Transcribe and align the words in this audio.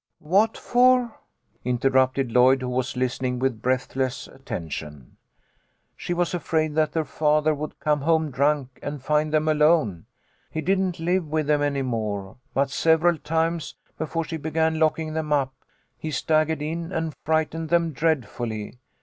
"What 0.35 0.57
for?" 0.57 1.19
interrupted 1.63 2.31
Lloyd, 2.31 2.63
who 2.63 2.69
was 2.69 2.97
listening 2.97 3.37
with 3.37 3.61
breathless 3.61 4.25
attention." 4.27 5.17
She 5.95 6.11
was 6.11 6.33
afraid 6.33 6.73
that 6.73 6.91
their 6.93 7.05
father 7.05 7.53
would 7.53 7.79
come 7.79 8.01
home 8.01 8.23
MOLLY'S 8.31 8.35
STORY. 8.35 8.47
83 8.51 8.55
drunk 8.55 8.79
and 8.81 9.03
find 9.03 9.31
them 9.31 9.47
alone. 9.47 10.05
He 10.49 10.61
didn't 10.61 10.99
live 10.99 11.27
with 11.27 11.45
them 11.45 11.61
any 11.61 11.83
more, 11.83 12.37
but 12.55 12.71
several 12.71 13.19
times, 13.19 13.75
before 13.99 14.23
she 14.23 14.37
began 14.37 14.79
locking 14.79 15.13
them 15.13 15.31
up, 15.31 15.53
he 15.99 16.09
staggered 16.09 16.63
in, 16.63 16.91
and 16.91 17.13
frightened 17.23 17.69
them 17.69 17.91
dreadfully. 17.91 18.79